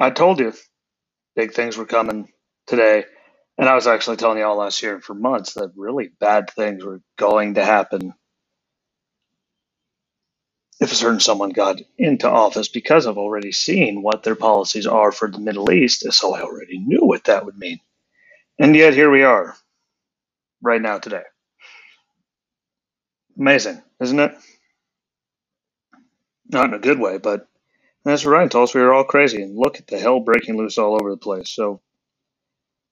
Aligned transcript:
I 0.00 0.10
told 0.10 0.40
you 0.40 0.52
big 1.36 1.52
things 1.52 1.76
were 1.76 1.86
coming 1.86 2.28
today. 2.66 3.04
And 3.58 3.68
I 3.68 3.74
was 3.74 3.86
actually 3.86 4.16
telling 4.16 4.38
you 4.38 4.44
all 4.44 4.58
last 4.58 4.82
year 4.82 5.00
for 5.00 5.14
months 5.14 5.54
that 5.54 5.72
really 5.76 6.10
bad 6.20 6.50
things 6.50 6.84
were 6.84 7.00
going 7.18 7.54
to 7.54 7.64
happen 7.64 8.14
if 10.80 10.92
a 10.92 10.94
certain 10.96 11.20
someone 11.20 11.50
got 11.50 11.80
into 11.98 12.28
office 12.28 12.68
because 12.68 13.06
I've 13.06 13.18
already 13.18 13.52
seen 13.52 14.02
what 14.02 14.22
their 14.24 14.34
policies 14.36 14.86
are 14.86 15.12
for 15.12 15.30
the 15.30 15.38
Middle 15.40 15.70
East, 15.72 16.04
so 16.12 16.34
I 16.34 16.42
already 16.42 16.78
knew 16.78 17.00
what 17.06 17.24
that 17.24 17.46
would 17.46 17.58
mean. 17.58 17.80
And 18.60 18.76
yet 18.76 18.94
here 18.94 19.10
we 19.10 19.24
are, 19.24 19.56
right 20.62 20.82
now, 20.82 20.98
today. 20.98 21.22
Amazing, 23.38 23.82
isn't 24.00 24.20
it? 24.20 24.32
Not 26.50 26.66
in 26.66 26.74
a 26.74 26.78
good 26.80 27.00
way, 27.00 27.18
but 27.18 27.48
that's 28.04 28.24
told 28.48 28.54
us 28.68 28.74
we 28.74 28.82
were 28.82 28.94
all 28.94 29.04
crazy. 29.04 29.42
And 29.42 29.56
look 29.56 29.78
at 29.78 29.86
the 29.86 29.98
hell 29.98 30.20
breaking 30.20 30.56
loose 30.56 30.78
all 30.78 30.94
over 31.00 31.10
the 31.10 31.16
place. 31.18 31.50
So, 31.50 31.80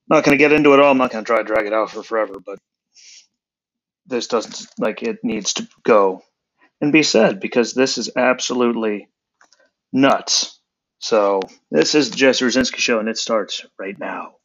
not 0.09 0.25
going 0.25 0.37
to 0.39 0.43
get 0.43 0.53
into 0.53 0.75
it 0.75 0.81
all. 0.81 0.93
I'm 0.93 0.99
not 0.99 1.13
going 1.13 1.25
to 1.25 1.29
try 1.29 1.39
to 1.39 1.45
drag 1.45 1.67
it 1.67 1.73
out 1.73 1.91
for 1.91 2.03
forever, 2.03 2.35
but 2.45 2.59
this 4.07 4.29
doesn't, 4.29 4.67
like, 4.79 5.03
it 5.03 5.19
needs 5.25 5.55
to 5.55 5.69
go 5.85 6.23
and 6.81 6.93
be 6.93 7.03
said 7.05 7.41
because 7.41 7.75
this 7.75 7.99
is 7.99 8.11
absolutely 8.17 9.09
nuts. 9.93 10.61
So, 11.01 11.41
this 11.71 11.95
is 11.95 12.11
the 12.11 12.17
Jesse 12.17 12.45
Rucinski 12.45 12.79
Show, 12.79 13.01
and 13.01 13.09
it 13.09 13.19
starts 13.19 13.67
right 13.79 13.99
now. 13.99 14.37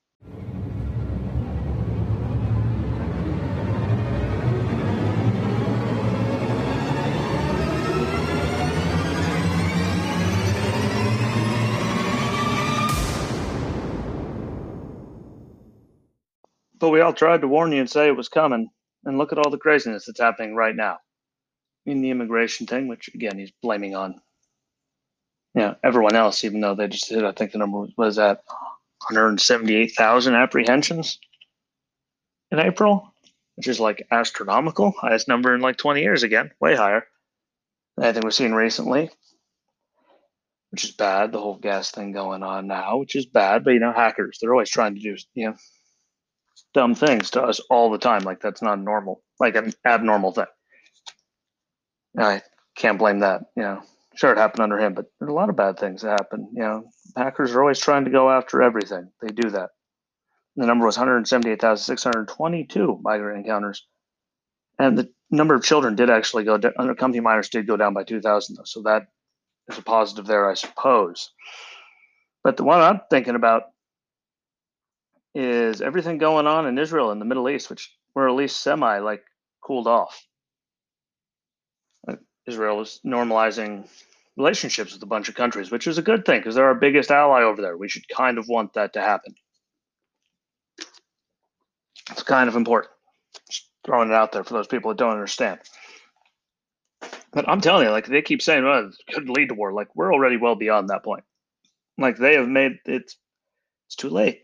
But 16.82 16.90
we 16.90 17.00
all 17.00 17.14
tried 17.14 17.42
to 17.42 17.48
warn 17.48 17.72
you 17.72 17.80
and 17.80 17.90
say 17.90 18.08
it 18.08 18.18
was 18.18 18.28
coming. 18.28 18.70
And 19.06 19.18
look 19.18 19.32
at 19.32 19.38
all 19.38 19.50
the 19.50 19.58
craziness 19.58 20.06
that's 20.06 20.20
happening 20.20 20.56
right 20.56 20.76
now. 20.76 20.98
In 21.86 22.02
the 22.02 22.10
immigration 22.10 22.68
thing, 22.68 22.88
which 22.88 23.10
again 23.16 23.40
he's 23.40 23.52
blaming 23.62 23.96
on 23.96 24.22
you 25.56 25.62
know, 25.62 25.76
everyone 25.84 26.16
else, 26.16 26.44
even 26.44 26.62
though 26.62 26.76
they 26.76 26.88
just 26.88 27.10
did, 27.10 27.26
I 27.26 27.32
think 27.32 27.52
the 27.52 27.58
number 27.58 27.86
was 27.98 28.18
at 28.18 28.38
178,000 29.10 30.36
apprehensions 30.36 31.20
in 32.52 32.60
April, 32.60 33.14
which 33.56 33.68
is 33.68 33.80
like 33.80 34.08
astronomical, 34.12 34.92
highest 34.92 35.28
number 35.28 35.54
in 35.54 35.62
like 35.62 35.78
20 35.78 36.02
years 36.02 36.24
again, 36.24 36.52
way 36.60 36.76
higher 36.76 37.06
than 37.98 38.06
anything 38.06 38.24
we've 38.24 38.34
seen 38.34 38.54
recently, 38.54 39.10
which 40.72 40.86
is 40.86 40.92
bad. 40.92 41.32
The 41.32 41.40
whole 41.40 41.58
gas 41.58 41.92
thing 41.92 42.12
going 42.14 42.44
on 42.44 42.68
now, 42.68 42.98
which 42.98 43.16
is 43.16 43.26
bad, 43.26 43.64
but 43.64 43.72
you 43.72 43.80
know, 43.80 43.92
hackers, 43.92 44.38
they're 44.40 44.54
always 44.54 44.70
trying 44.70 44.96
to 44.96 45.02
do, 45.02 45.18
you 45.34 45.50
know, 45.50 45.56
dumb 46.74 46.96
things 46.96 47.30
to 47.32 47.42
us 47.42 47.60
all 47.70 47.92
the 47.92 47.98
time. 47.98 48.24
Like 48.24 48.42
that's 48.42 48.62
not 48.62 48.80
normal, 48.80 49.24
like 49.40 49.56
an 49.56 49.74
abnormal 49.86 50.34
thing. 50.34 50.46
I 52.18 52.42
can't 52.76 53.00
blame 53.00 53.20
that, 53.20 53.44
you 53.56 53.64
know. 53.64 53.82
Sure, 54.16 54.34
it 54.34 54.38
happened 54.38 54.64
under 54.64 54.78
him, 54.78 54.94
but 54.94 55.06
there's 55.20 55.32
a 55.32 55.34
lot 55.34 55.50
of 55.50 55.56
bad 55.56 55.80
things 55.80 56.02
that 56.02 56.12
happen. 56.12 56.50
You 56.54 56.64
know, 56.64 56.84
hackers 57.16 57.54
are 57.54 57.62
always 57.62 57.80
trying 57.80 58.04
to 58.04 58.12
go 58.12 58.30
after 58.30 58.62
everything. 58.62 59.10
They 59.22 59.30
do 59.30 59.52
that. 59.52 59.70
The 60.58 60.66
number 60.66 60.86
was 60.86 60.98
178,622 60.98 63.00
migrant 63.02 63.46
encounters, 63.46 63.88
and 64.78 64.98
the 64.98 65.10
number 65.30 65.56
of 65.56 65.64
children 65.64 65.96
did 65.96 66.10
actually 66.10 66.44
go 66.44 66.58
down. 66.58 66.74
Unaccompanied 66.78 67.24
minors 67.24 67.48
did 67.48 67.68
go 67.68 67.78
down 67.78 67.94
by 67.94 68.04
2,000, 68.04 68.58
though, 68.58 68.64
so 68.66 68.82
that 68.82 69.08
is 69.70 69.78
a 69.78 69.82
positive 69.82 70.26
there, 70.26 70.50
I 70.50 70.56
suppose. 70.56 71.32
But 72.44 72.58
the 72.58 72.66
one 72.66 72.82
I'm 72.82 73.00
thinking 73.10 73.36
about 73.36 73.68
is 75.34 75.82
everything 75.82 76.18
going 76.18 76.48
on 76.48 76.68
in 76.68 76.78
Israel 76.78 77.12
and 77.12 77.22
the 77.22 77.26
Middle 77.26 77.50
East, 77.50 77.70
which 77.70 77.96
were 78.16 78.28
at 78.28 78.36
least 78.36 78.62
semi 78.62 79.00
like 79.00 79.24
cooled 79.62 79.88
off. 79.88 80.26
Israel 82.48 82.82
is 82.82 83.00
normalizing 83.06 83.88
relationships 84.36 84.94
with 84.94 85.04
a 85.04 85.08
bunch 85.08 85.30
of 85.30 85.36
countries, 85.36 85.72
which 85.72 85.88
is 85.88 85.98
a 85.98 86.02
good 86.02 86.26
thing 86.26 86.40
because 86.40 86.56
they're 86.56 86.66
our 86.66 86.76
biggest 86.76 87.12
ally 87.12 87.44
over 87.44 87.62
there. 87.62 87.78
We 87.78 87.90
should 87.90 88.08
kind 88.08 88.38
of 88.38 88.48
want 88.48 88.74
that 88.74 88.94
to 88.94 89.02
happen. 89.02 89.36
It's 92.10 92.24
kind 92.24 92.50
of 92.50 92.56
important. 92.56 92.92
Just 93.50 93.70
throwing 93.86 94.10
it 94.10 94.16
out 94.16 94.32
there 94.32 94.44
for 94.44 94.54
those 94.54 94.68
people 94.68 94.90
that 94.90 94.98
don't 94.98 95.14
understand. 95.14 95.60
But 97.32 97.48
I'm 97.48 97.62
telling 97.62 97.86
you, 97.86 97.92
like 97.92 98.08
they 98.08 98.22
keep 98.22 98.42
saying, 98.42 98.66
"Well, 98.66 98.90
it 98.90 99.14
could 99.14 99.30
lead 99.30 99.50
to 99.50 99.56
war." 99.56 99.72
Like 99.72 99.96
we're 99.96 100.14
already 100.14 100.38
well 100.38 100.56
beyond 100.56 100.90
that 100.90 101.04
point. 101.04 101.24
Like 101.98 102.18
they 102.18 102.36
have 102.36 102.50
made 102.50 102.80
it. 102.86 103.14
It's 103.88 103.96
too 103.96 104.10
late. 104.10 104.44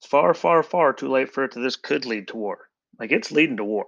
It's 0.00 0.08
far, 0.08 0.32
far, 0.32 0.62
far 0.62 0.94
too 0.94 1.08
late 1.08 1.30
for 1.30 1.44
it 1.44 1.52
to. 1.52 1.60
This 1.60 1.76
could 1.76 2.06
lead 2.06 2.28
to 2.28 2.36
war. 2.36 2.70
Like 2.98 3.12
it's 3.12 3.30
leading 3.30 3.58
to 3.58 3.64
war. 3.64 3.84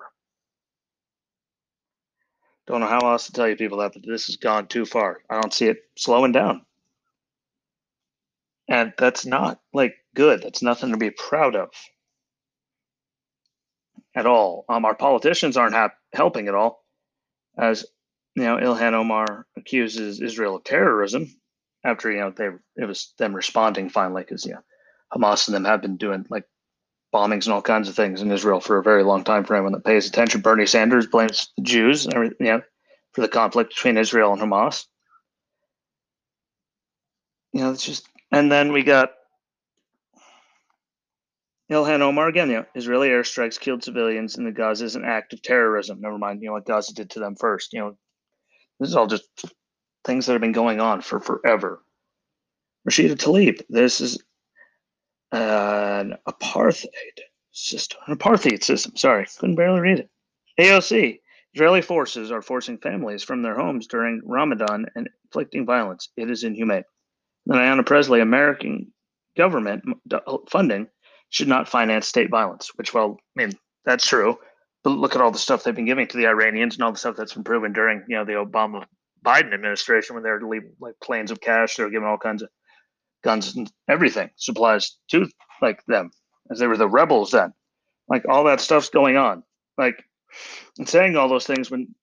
Don't 2.67 2.81
know 2.81 2.87
how 2.87 3.11
else 3.11 3.27
to 3.27 3.33
tell 3.33 3.49
you 3.49 3.57
people 3.57 3.79
that, 3.79 3.95
but 3.95 4.03
this 4.07 4.27
has 4.27 4.37
gone 4.37 4.67
too 4.67 4.85
far. 4.85 5.23
I 5.31 5.41
don't 5.41 5.55
see 5.55 5.67
it 5.69 5.79
slowing 5.97 6.33
down. 6.33 6.67
And 8.69 8.93
that's 8.99 9.25
not 9.25 9.61
like 9.73 9.95
good. 10.15 10.43
That's 10.43 10.63
nothing 10.63 10.91
to 10.91 10.99
be 10.99 11.11
proud 11.11 11.57
of 11.57 11.71
at 14.15 14.27
all. 14.27 14.67
Um, 14.69 14.85
our 14.85 14.95
politicians 14.95 15.57
aren't 15.57 15.75
hap- 15.75 15.99
helping 16.13 16.47
at 16.49 16.55
all, 16.55 16.85
as 17.57 17.87
you 18.35 18.45
know, 18.45 18.57
Ilhan 18.57 18.93
Omar 18.93 19.47
accuses 19.57 20.21
Israel 20.21 20.57
of 20.57 20.65
terrorism 20.65 21.35
after 21.85 22.11
you 22.13 22.21
know 22.21 22.31
they 22.31 22.49
it 22.77 22.85
was 22.87 23.13
them 23.19 23.35
responding 23.35 23.89
finally 23.89 24.23
because 24.23 24.47
know 24.47 24.63
Hamas 25.15 25.47
and 25.47 25.55
them 25.55 25.65
have 25.65 25.83
been 25.83 25.97
doing 25.97 26.27
like 26.31 26.45
bombings 27.13 27.45
and 27.45 27.53
all 27.53 27.63
kinds 27.63 27.89
of 27.89 27.95
things 27.95 28.23
in 28.23 28.31
Israel 28.31 28.61
for 28.61 28.79
a 28.79 28.83
very 28.83 29.03
long 29.03 29.25
time 29.25 29.45
for 29.45 29.55
anyone 29.55 29.73
that 29.73 29.85
pays 29.85 30.09
attention. 30.09 30.41
Bernie 30.41 30.67
Sanders 30.67 31.07
blames 31.07 31.51
the 31.57 31.63
Jews 31.63 32.07
and 32.07 32.15
everything, 32.15 32.47
you 32.47 32.53
know, 32.53 32.63
for 33.13 33.21
the 33.21 33.29
conflict 33.29 33.75
between 33.75 33.99
Israel 33.99 34.33
and 34.33 34.41
Hamas. 34.41 34.87
You 37.53 37.61
know, 37.61 37.73
it's 37.73 37.85
just, 37.85 38.09
and 38.31 38.51
then 38.51 38.73
we 38.73 38.83
got 38.83 39.11
Ilhan 41.71 42.01
Omar 42.01 42.29
again. 42.29 42.49
You 42.49 42.57
know, 42.57 42.67
Israeli 42.75 43.09
airstrikes 43.09 43.61
killed 43.61 43.85
civilians 43.85 44.39
in 44.39 44.45
the 44.45 44.53
Gaza 44.53 44.87
is 44.87 44.97
an 44.97 45.05
act 45.05 45.35
of 45.35 45.43
terrorism. 45.43 46.01
Never 46.01 46.17
mind, 46.17 46.41
you 46.41 46.49
know 46.49 46.55
what 46.55 46.67
Gaza 46.67 46.95
did 46.95 47.11
to 47.11 47.21
them 47.21 47.37
first. 47.37 47.75
You 47.75 47.81
know, 47.81 47.97
this 48.81 48.89
is 48.89 48.97
all 48.97 49.07
just 49.07 49.25
things 50.05 50.25
that 50.27 50.33
have 50.33 50.41
been 50.41 50.53
going 50.53 50.81
on 50.81 51.03
for 51.03 51.21
forever. 51.21 51.83
Rashida 52.89 53.15
Tlaib, 53.15 53.63
this 53.69 54.01
is 54.01 54.19
an 55.33 56.15
apartheid 56.29 56.87
system, 57.53 58.01
an 58.07 58.17
apartheid 58.17 58.63
system. 58.63 58.97
Sorry, 58.97 59.27
couldn't 59.39 59.57
barely 59.57 59.81
read 59.81 59.99
it. 60.01 60.11
AOC, 60.61 61.21
Israeli 61.55 61.83
forces 61.83 62.31
are 62.31 62.43
forcing 62.43 62.79
families 62.79 63.23
from 63.23 63.43
their 63.43 63.55
homes 63.55 63.87
during 63.87 64.21
Ramadan 64.25 64.87
and 64.95 65.09
inflicting 65.25 65.67
violence. 65.67 66.09
It 66.17 66.31
is 66.31 66.45
inhumane. 66.45 66.85
And 67.47 67.57
Ayanna 67.57 67.85
Pressley, 67.85 68.21
American 68.21 68.93
government 69.37 69.85
uh, 70.13 70.39
funding 70.51 70.89
should 71.31 71.49
not 71.49 71.69
finance 71.69 72.07
state 72.07 72.31
violence, 72.31 72.71
which, 72.77 72.95
well, 72.95 73.19
I 73.37 73.43
mean, 73.43 73.53
that's 73.85 74.07
true. 74.07 74.39
But 74.85 74.91
look 74.91 75.15
at 75.15 75.21
all 75.23 75.31
the 75.31 75.39
stuff 75.39 75.65
they've 75.65 75.75
been 75.75 75.87
giving 75.87 76.09
to 76.09 76.17
the 76.17 76.27
Iranians 76.27 76.75
and 76.75 76.83
all 76.83 76.93
the 76.93 76.99
stuff 76.99 77.17
that's 77.17 77.35
been 77.35 77.45
proven 77.45 77.73
during, 77.73 78.05
you 78.09 78.17
know, 78.17 78.25
the 78.25 78.33
Obama 78.33 78.85
Biden 79.25 79.55
administration 79.55 80.15
when 80.15 80.25
they 80.25 80.31
were 80.31 80.43
leaving 80.43 80.75
like 80.81 80.95
planes 81.03 81.31
of 81.31 81.41
cash. 81.41 81.77
They 81.77 81.85
were 81.85 81.91
giving 81.91 82.09
all 82.09 82.19
kinds 82.19 82.43
of 82.43 82.49
guns 83.23 83.57
and 83.57 83.71
everything, 83.89 84.31
supplies 84.37 84.97
to 85.11 85.29
like 85.61 85.85
them, 85.87 86.11
as 86.51 86.59
they 86.59 86.67
were 86.67 86.77
the 86.77 86.89
rebels 86.89 87.31
then. 87.31 87.53
Like 88.09 88.25
all 88.29 88.45
that 88.45 88.61
stuff's 88.61 88.91
going 88.91 89.17
on. 89.17 89.43
Like 89.79 90.05
and 90.79 90.89
saying 90.89 91.17
all 91.17 91.29
those 91.29 91.47
things 91.47 91.71
when 91.71 91.95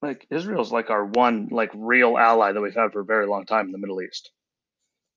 like 0.00 0.26
Israel's 0.30 0.72
like 0.72 0.90
our 0.90 1.04
one 1.04 1.48
like 1.50 1.70
real 1.74 2.18
ally 2.18 2.52
that 2.52 2.60
we've 2.60 2.74
had 2.74 2.92
for 2.92 3.00
a 3.00 3.04
very 3.04 3.26
long 3.26 3.46
time 3.46 3.66
in 3.66 3.72
the 3.72 3.78
Middle 3.78 4.02
East. 4.02 4.30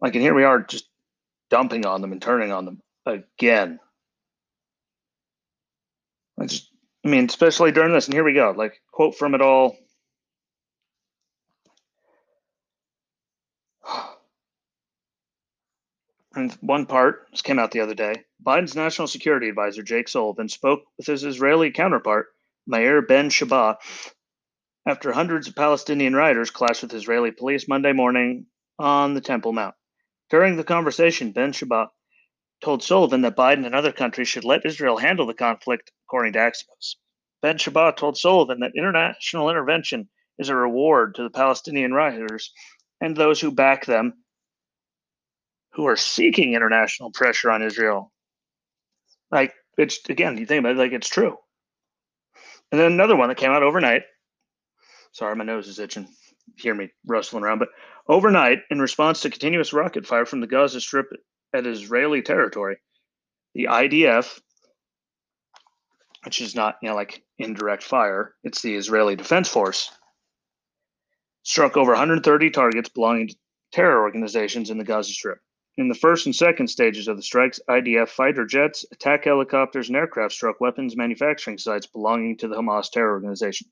Like 0.01 0.15
and 0.15 0.21
here 0.21 0.33
we 0.33 0.43
are 0.43 0.61
just 0.61 0.87
dumping 1.49 1.85
on 1.85 2.01
them 2.01 2.11
and 2.11 2.21
turning 2.21 2.51
on 2.51 2.65
them 2.65 2.81
again. 3.05 3.79
I 6.39 6.45
just 6.45 6.69
I 7.05 7.07
mean, 7.09 7.25
especially 7.25 7.71
during 7.71 7.93
this, 7.93 8.05
and 8.05 8.13
here 8.13 8.23
we 8.23 8.33
go. 8.33 8.53
Like 8.55 8.81
quote 8.91 9.15
from 9.15 9.35
it 9.35 9.41
all 9.41 9.77
And 16.35 16.51
one 16.59 16.85
part, 16.85 17.27
this 17.31 17.41
came 17.41 17.59
out 17.59 17.71
the 17.71 17.79
other 17.79 17.95
day, 17.95 18.25
Biden's 18.45 18.75
national 18.75 19.07
security 19.07 19.47
advisor, 19.47 19.83
Jake 19.83 20.09
Sullivan, 20.09 20.49
spoke 20.49 20.83
with 20.97 21.07
his 21.07 21.23
Israeli 21.23 21.71
counterpart, 21.71 22.27
Meir 22.67 23.01
Ben 23.01 23.29
Shabbat, 23.29 23.77
after 24.85 25.13
hundreds 25.13 25.47
of 25.47 25.55
Palestinian 25.55 26.13
rioters 26.13 26.51
clashed 26.51 26.81
with 26.81 26.93
Israeli 26.93 27.31
police 27.31 27.69
Monday 27.69 27.93
morning 27.93 28.47
on 28.77 29.13
the 29.13 29.21
Temple 29.21 29.53
Mount. 29.53 29.75
During 30.29 30.57
the 30.57 30.65
conversation, 30.65 31.31
Ben 31.31 31.53
Shabbat 31.53 31.87
told 32.61 32.83
Sullivan 32.83 33.21
that 33.21 33.37
Biden 33.37 33.65
and 33.65 33.73
other 33.73 33.93
countries 33.93 34.27
should 34.27 34.43
let 34.43 34.65
Israel 34.65 34.97
handle 34.97 35.27
the 35.27 35.33
conflict, 35.33 35.93
according 36.05 36.33
to 36.33 36.39
Axios. 36.39 36.95
Ben 37.41 37.57
Shabbat 37.57 37.95
told 37.95 38.17
Sullivan 38.17 38.59
that 38.59 38.75
international 38.75 39.49
intervention 39.49 40.09
is 40.37 40.49
a 40.49 40.55
reward 40.55 41.15
to 41.15 41.23
the 41.23 41.29
Palestinian 41.29 41.93
rioters 41.93 42.51
and 42.99 43.15
those 43.15 43.39
who 43.39 43.51
back 43.51 43.85
them 43.85 44.24
who 45.75 45.87
are 45.87 45.97
seeking 45.97 46.53
international 46.53 47.11
pressure 47.11 47.51
on 47.51 47.61
Israel. 47.61 48.11
Like 49.31 49.53
it's 49.77 49.99
again, 50.09 50.37
you 50.37 50.45
think 50.45 50.59
about 50.59 50.73
it, 50.73 50.77
like 50.77 50.93
it's 50.93 51.09
true. 51.09 51.37
And 52.71 52.79
then 52.79 52.93
another 52.93 53.15
one 53.15 53.29
that 53.29 53.37
came 53.37 53.51
out 53.51 53.63
overnight. 53.63 54.03
Sorry, 55.11 55.35
my 55.35 55.43
nose 55.43 55.67
is 55.67 55.79
itching. 55.79 56.07
Hear 56.57 56.73
me 56.73 56.91
rustling 57.05 57.43
around, 57.43 57.59
but 57.59 57.69
overnight, 58.07 58.59
in 58.69 58.79
response 58.79 59.21
to 59.21 59.29
continuous 59.29 59.73
rocket 59.73 60.05
fire 60.05 60.25
from 60.25 60.39
the 60.39 60.47
Gaza 60.47 60.79
Strip 60.79 61.07
at 61.53 61.65
Israeli 61.65 62.21
territory, 62.21 62.77
the 63.53 63.65
IDF, 63.65 64.39
which 66.23 66.39
is 66.39 66.55
not 66.55 66.77
you 66.81 66.89
know 66.89 66.95
like 66.95 67.23
indirect 67.37 67.83
fire, 67.83 68.35
it's 68.43 68.61
the 68.61 68.75
Israeli 68.75 69.15
Defense 69.15 69.49
Force, 69.49 69.91
struck 71.43 71.75
over 71.75 71.91
130 71.91 72.49
targets 72.51 72.89
belonging 72.89 73.29
to 73.29 73.35
terror 73.73 74.01
organizations 74.01 74.69
in 74.69 74.77
the 74.77 74.85
Gaza 74.85 75.11
Strip. 75.11 75.39
In 75.77 75.89
the 75.89 75.95
first 75.95 76.25
and 76.25 76.33
second 76.33 76.69
stages 76.69 77.09
of 77.09 77.17
the 77.17 77.23
strikes, 77.23 77.59
IDF 77.67 78.07
fighter 78.07 78.45
jets, 78.45 78.85
attack 78.93 79.25
helicopters, 79.25 79.89
and 79.89 79.97
aircraft 79.97 80.33
struck 80.33 80.61
weapons 80.61 80.95
manufacturing 80.95 81.57
sites 81.57 81.85
belonging 81.85 82.37
to 82.37 82.47
the 82.47 82.55
Hamas 82.55 82.89
terror 82.89 83.11
organization. 83.11 83.69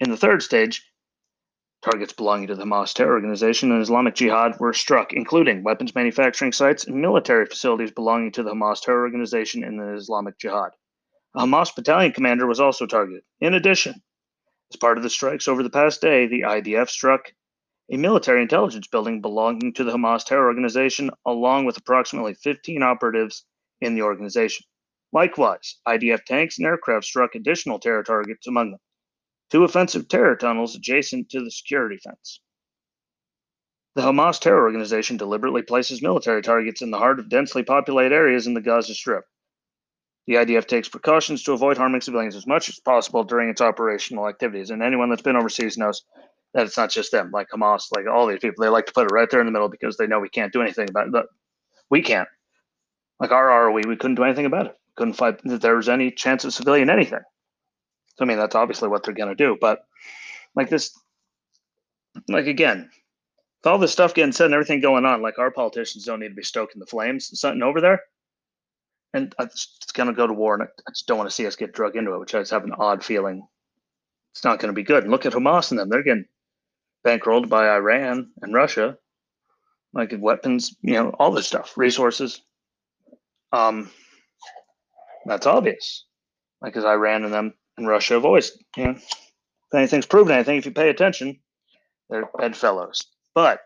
In 0.00 0.10
the 0.10 0.16
third 0.16 0.42
stage, 0.42 0.82
targets 1.82 2.12
belonging 2.12 2.48
to 2.48 2.56
the 2.56 2.64
Hamas 2.64 2.92
terror 2.92 3.12
organization 3.12 3.70
and 3.70 3.80
Islamic 3.80 4.16
Jihad 4.16 4.58
were 4.58 4.72
struck, 4.72 5.12
including 5.12 5.62
weapons 5.62 5.94
manufacturing 5.94 6.50
sites 6.50 6.84
and 6.84 7.00
military 7.00 7.46
facilities 7.46 7.92
belonging 7.92 8.32
to 8.32 8.42
the 8.42 8.50
Hamas 8.50 8.82
terror 8.82 9.02
organization 9.02 9.62
and 9.62 9.78
the 9.78 9.94
Islamic 9.94 10.36
Jihad. 10.38 10.72
A 11.36 11.42
Hamas 11.42 11.72
battalion 11.72 12.10
commander 12.10 12.48
was 12.48 12.58
also 12.58 12.86
targeted. 12.86 13.22
In 13.40 13.54
addition, 13.54 14.02
as 14.72 14.76
part 14.78 14.96
of 14.96 15.04
the 15.04 15.10
strikes 15.10 15.46
over 15.46 15.62
the 15.62 15.70
past 15.70 16.00
day, 16.00 16.26
the 16.26 16.40
IDF 16.40 16.88
struck 16.88 17.30
a 17.90 17.96
military 17.96 18.42
intelligence 18.42 18.88
building 18.88 19.20
belonging 19.20 19.72
to 19.74 19.84
the 19.84 19.92
Hamas 19.92 20.24
terror 20.24 20.46
organization, 20.46 21.10
along 21.24 21.66
with 21.66 21.76
approximately 21.76 22.34
15 22.34 22.82
operatives 22.82 23.44
in 23.80 23.94
the 23.94 24.02
organization. 24.02 24.66
Likewise, 25.12 25.78
IDF 25.86 26.24
tanks 26.24 26.58
and 26.58 26.66
aircraft 26.66 27.04
struck 27.04 27.34
additional 27.34 27.78
terror 27.78 28.02
targets 28.02 28.46
among 28.46 28.72
them, 28.72 28.80
two 29.50 29.64
offensive 29.64 30.08
terror 30.08 30.36
tunnels 30.36 30.74
adjacent 30.74 31.28
to 31.30 31.42
the 31.42 31.50
security 31.50 31.98
fence. 31.98 32.40
The 33.94 34.02
Hamas 34.02 34.40
terror 34.40 34.62
organization 34.62 35.16
deliberately 35.16 35.62
places 35.62 36.02
military 36.02 36.42
targets 36.42 36.82
in 36.82 36.90
the 36.90 36.98
heart 36.98 37.18
of 37.18 37.30
densely 37.30 37.62
populated 37.62 38.14
areas 38.14 38.46
in 38.46 38.54
the 38.54 38.60
Gaza 38.60 38.94
Strip. 38.94 39.24
The 40.26 40.34
IDF 40.34 40.66
takes 40.66 40.88
precautions 40.88 41.44
to 41.44 41.52
avoid 41.52 41.78
harming 41.78 42.00
civilians 42.00 42.34
as 42.34 42.48
much 42.48 42.68
as 42.68 42.80
possible 42.80 43.22
during 43.22 43.48
its 43.48 43.60
operational 43.60 44.28
activities. 44.28 44.70
And 44.70 44.82
anyone 44.82 45.08
that's 45.08 45.22
been 45.22 45.36
overseas 45.36 45.78
knows 45.78 46.02
that 46.56 46.66
it's 46.66 46.78
not 46.78 46.90
just 46.90 47.12
them, 47.12 47.30
like 47.32 47.48
Hamas, 47.50 47.84
like 47.94 48.06
all 48.06 48.26
these 48.26 48.38
people. 48.38 48.64
They 48.64 48.70
like 48.70 48.86
to 48.86 48.92
put 48.92 49.04
it 49.04 49.14
right 49.14 49.30
there 49.30 49.40
in 49.40 49.46
the 49.46 49.52
middle 49.52 49.68
because 49.68 49.98
they 49.98 50.06
know 50.06 50.20
we 50.20 50.30
can't 50.30 50.52
do 50.52 50.62
anything 50.62 50.88
about 50.88 51.14
it. 51.14 51.26
We 51.90 52.00
can't. 52.00 52.28
Like 53.20 53.30
our 53.30 53.66
ROE, 53.66 53.74
we 53.74 53.96
couldn't 53.96 54.14
do 54.14 54.24
anything 54.24 54.46
about 54.46 54.66
it. 54.66 54.78
Couldn't 54.96 55.14
fight 55.14 55.38
that 55.44 55.60
there 55.60 55.76
was 55.76 55.90
any 55.90 56.10
chance 56.10 56.44
of 56.44 56.54
civilian 56.54 56.88
anything. 56.88 57.20
So, 58.16 58.24
I 58.24 58.24
mean, 58.24 58.38
that's 58.38 58.54
obviously 58.54 58.88
what 58.88 59.04
they're 59.04 59.12
going 59.12 59.28
to 59.28 59.34
do. 59.34 59.58
But 59.60 59.80
like 60.54 60.70
this, 60.70 60.98
like 62.28 62.46
again, 62.46 62.90
with 63.62 63.70
all 63.70 63.78
this 63.78 63.92
stuff 63.92 64.14
getting 64.14 64.32
said 64.32 64.46
and 64.46 64.54
everything 64.54 64.80
going 64.80 65.04
on, 65.04 65.20
like 65.20 65.38
our 65.38 65.50
politicians 65.50 66.04
don't 66.04 66.20
need 66.20 66.30
to 66.30 66.34
be 66.34 66.42
stoking 66.42 66.80
the 66.80 66.86
flames. 66.86 67.38
Something 67.38 67.62
over 67.62 67.82
there 67.82 68.00
and 69.12 69.34
it's 69.38 69.92
going 69.92 70.08
to 70.08 70.14
go 70.14 70.26
to 70.26 70.32
war, 70.32 70.54
and 70.54 70.62
I 70.62 70.90
just 70.90 71.06
don't 71.06 71.18
want 71.18 71.28
to 71.28 71.34
see 71.34 71.46
us 71.46 71.56
get 71.56 71.72
drug 71.72 71.96
into 71.96 72.14
it, 72.14 72.18
which 72.18 72.34
I 72.34 72.40
just 72.40 72.50
have 72.50 72.64
an 72.64 72.74
odd 72.78 73.04
feeling 73.04 73.46
it's 74.36 74.44
not 74.44 74.58
going 74.58 74.68
to 74.68 74.74
be 74.74 74.82
good. 74.82 75.04
And 75.04 75.10
look 75.10 75.24
at 75.24 75.32
Hamas 75.32 75.70
and 75.70 75.80
them; 75.80 75.88
they're 75.88 76.02
getting 76.02 76.26
bankrolled 77.06 77.48
by 77.48 77.68
Iran 77.68 78.30
and 78.42 78.54
Russia, 78.54 78.98
like 79.92 80.12
weapons, 80.18 80.74
you 80.82 80.94
know, 80.94 81.10
all 81.18 81.30
this 81.30 81.46
stuff, 81.46 81.76
resources. 81.76 82.42
Um, 83.52 83.90
that's 85.24 85.46
obvious, 85.46 86.04
like 86.60 86.72
because 86.72 86.84
Iran 86.84 87.24
and 87.24 87.32
them 87.32 87.54
and 87.76 87.86
Russia 87.86 88.20
always, 88.20 88.52
you 88.76 88.84
know, 88.84 88.90
if 88.90 89.74
anything's 89.74 90.06
proven 90.06 90.34
anything, 90.34 90.58
if 90.58 90.66
you 90.66 90.72
pay 90.72 90.90
attention, 90.90 91.38
they're 92.10 92.28
bedfellows. 92.38 93.02
But 93.34 93.60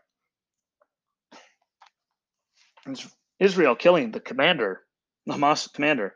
Israel 3.39 3.75
killing 3.75 4.11
the 4.11 4.21
commander 4.21 4.83
Hamas 5.29 5.73
commander, 5.73 6.15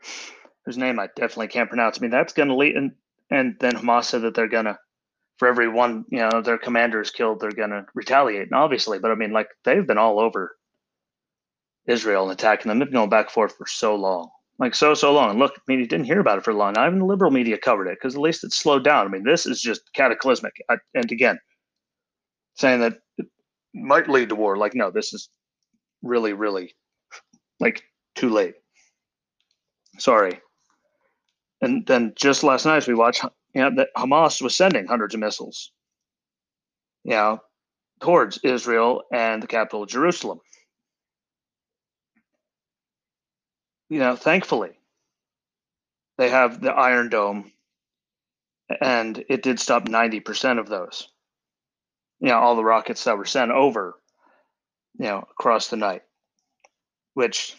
whose 0.65 0.77
name 0.77 0.99
I 0.99 1.07
definitely 1.15 1.47
can't 1.47 1.69
pronounce. 1.69 1.97
I 1.97 2.01
mean, 2.01 2.11
that's 2.11 2.33
going 2.33 2.49
to 2.49 2.55
lead, 2.55 2.75
and, 2.75 2.91
and 3.29 3.55
then 3.59 3.73
Hamas 3.73 4.05
said 4.05 4.21
that 4.23 4.35
they're 4.35 4.47
going 4.47 4.65
to, 4.65 4.77
for 5.37 5.47
every 5.47 5.67
one, 5.67 6.05
you 6.09 6.19
know, 6.19 6.41
their 6.41 6.57
commander 6.57 7.01
is 7.01 7.11
killed, 7.11 7.39
they're 7.39 7.51
going 7.51 7.71
to 7.71 7.85
retaliate. 7.93 8.43
And 8.43 8.53
obviously, 8.53 8.99
but 8.99 9.11
I 9.11 9.15
mean, 9.15 9.31
like, 9.31 9.49
they've 9.63 9.85
been 9.85 9.97
all 9.97 10.19
over 10.19 10.55
Israel 11.87 12.23
and 12.23 12.31
attacking 12.31 12.69
them. 12.69 12.79
They've 12.79 12.87
been 12.87 12.95
going 12.95 13.09
back 13.09 13.27
and 13.27 13.33
forth 13.33 13.55
for 13.57 13.67
so 13.67 13.95
long. 13.95 14.29
Like, 14.57 14.73
so, 14.73 14.93
so 14.93 15.13
long. 15.13 15.31
And 15.31 15.39
look, 15.39 15.53
I 15.55 15.61
mean, 15.67 15.79
you 15.79 15.87
didn't 15.87 16.05
hear 16.05 16.21
about 16.21 16.37
it 16.37 16.45
for 16.45 16.53
long. 16.53 16.73
Not 16.73 16.87
even 16.87 16.99
the 16.99 17.05
liberal 17.05 17.31
media 17.31 17.57
covered 17.57 17.87
it 17.87 17.97
because 17.99 18.15
at 18.15 18.21
least 18.21 18.43
it's 18.43 18.55
slowed 18.55 18.85
down. 18.85 19.05
I 19.05 19.09
mean, 19.09 19.23
this 19.23 19.45
is 19.45 19.61
just 19.61 19.91
cataclysmic. 19.93 20.53
I, 20.69 20.77
and 20.93 21.11
again, 21.11 21.37
saying 22.55 22.79
that 22.79 22.99
it 23.17 23.27
might 23.73 24.09
lead 24.09 24.29
to 24.29 24.35
war. 24.35 24.55
Like, 24.55 24.73
no, 24.73 24.91
this 24.91 25.13
is 25.13 25.29
really, 26.01 26.31
really 26.31 26.73
like 27.59 27.83
too 28.15 28.29
late. 28.29 28.55
Sorry. 29.99 30.39
And 31.61 31.85
then 31.85 32.13
just 32.15 32.43
last 32.43 32.65
night, 32.65 32.87
we 32.87 32.93
watched 32.93 33.25
you 33.55 33.61
know, 33.61 33.71
that 33.77 33.89
Hamas 33.97 34.41
was 34.41 34.55
sending 34.55 34.85
hundreds 34.85 35.15
of 35.15 35.21
missiles, 35.21 35.71
you 37.05 37.11
know, 37.11 37.39
towards 38.01 38.37
Israel 38.43 39.03
and 39.13 39.41
the 39.41 39.47
capital, 39.47 39.85
Jerusalem. 39.85 40.41
You 43.89 43.99
know, 43.99 44.17
thankfully, 44.17 44.71
they 46.17 46.29
have 46.29 46.59
the 46.59 46.71
Iron 46.71 47.07
Dome, 47.09 47.51
and 48.81 49.23
it 49.29 49.41
did 49.41 49.59
stop 49.59 49.85
90% 49.85 50.59
of 50.59 50.67
those. 50.67 51.07
You 52.19 52.29
know, 52.29 52.39
all 52.39 52.57
the 52.57 52.63
rockets 52.63 53.05
that 53.05 53.17
were 53.17 53.25
sent 53.25 53.51
over, 53.51 53.95
you 54.99 55.05
know, 55.05 55.25
across 55.31 55.69
the 55.69 55.77
night, 55.77 56.01
which 57.13 57.55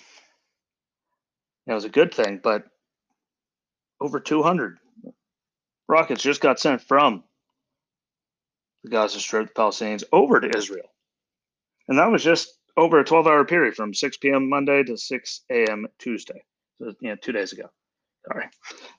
it 1.66 1.72
was 1.72 1.84
a 1.84 1.90
good 1.90 2.12
thing, 2.12 2.40
but 2.42 2.64
over 4.00 4.20
200 4.20 4.78
rockets 5.88 6.22
just 6.22 6.40
got 6.40 6.60
sent 6.60 6.82
from 6.82 7.24
the 8.84 8.90
Gaza 8.90 9.20
Strip, 9.20 9.48
the 9.48 9.60
Palestinians, 9.60 10.04
over 10.12 10.40
to 10.40 10.56
Israel. 10.56 10.86
And 11.88 11.98
that 11.98 12.10
was 12.10 12.22
just 12.22 12.58
over 12.76 13.00
a 13.00 13.04
12 13.04 13.26
hour 13.26 13.44
period 13.44 13.74
from 13.74 13.94
6 13.94 14.16
p.m. 14.18 14.48
Monday 14.48 14.82
to 14.84 14.96
6 14.96 15.40
a.m. 15.50 15.86
Tuesday. 15.98 16.44
So, 16.78 16.92
you 17.00 17.10
know, 17.10 17.16
two 17.16 17.32
days 17.32 17.52
ago. 17.52 17.70
Sorry. 18.26 18.46